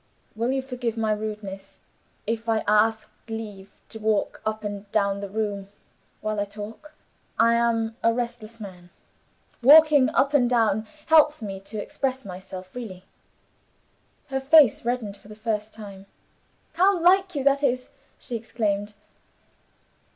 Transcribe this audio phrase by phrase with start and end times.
[0.35, 1.77] "Will you forgive my rudeness,
[2.25, 5.67] if I ask leave to walk up and down the room
[6.21, 6.95] while I talk?
[7.37, 8.89] I am a restless man.
[9.61, 13.03] Walking up and down helps me to express myself freely."
[14.29, 16.07] Her f ace brightened for the first time.
[16.73, 18.95] "How like You that is!" she exclaimed.